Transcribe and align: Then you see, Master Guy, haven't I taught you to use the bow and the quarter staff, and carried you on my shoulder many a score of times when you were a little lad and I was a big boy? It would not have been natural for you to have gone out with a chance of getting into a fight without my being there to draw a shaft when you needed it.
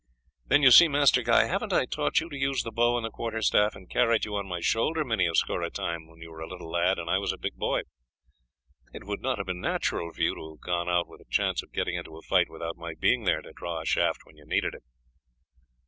Then 0.47 0.63
you 0.63 0.71
see, 0.71 0.87
Master 0.87 1.21
Guy, 1.21 1.43
haven't 1.45 1.71
I 1.71 1.85
taught 1.85 2.19
you 2.21 2.29
to 2.31 2.35
use 2.35 2.63
the 2.63 2.71
bow 2.71 2.97
and 2.97 3.05
the 3.05 3.11
quarter 3.11 3.43
staff, 3.43 3.75
and 3.75 3.87
carried 3.87 4.25
you 4.25 4.35
on 4.35 4.47
my 4.47 4.59
shoulder 4.59 5.05
many 5.05 5.27
a 5.27 5.35
score 5.35 5.61
of 5.61 5.73
times 5.73 6.05
when 6.09 6.19
you 6.23 6.31
were 6.31 6.41
a 6.41 6.47
little 6.47 6.71
lad 6.71 6.97
and 6.97 7.07
I 7.07 7.19
was 7.19 7.31
a 7.31 7.37
big 7.37 7.53
boy? 7.55 7.83
It 8.95 9.03
would 9.03 9.21
not 9.21 9.37
have 9.37 9.45
been 9.45 9.61
natural 9.61 10.11
for 10.11 10.19
you 10.23 10.33
to 10.33 10.53
have 10.55 10.61
gone 10.61 10.89
out 10.89 11.07
with 11.07 11.21
a 11.21 11.29
chance 11.29 11.61
of 11.61 11.71
getting 11.71 11.93
into 11.93 12.17
a 12.17 12.23
fight 12.23 12.49
without 12.49 12.77
my 12.77 12.95
being 12.99 13.25
there 13.25 13.43
to 13.43 13.53
draw 13.53 13.79
a 13.81 13.85
shaft 13.85 14.21
when 14.25 14.35
you 14.37 14.43
needed 14.47 14.73
it. 14.73 14.81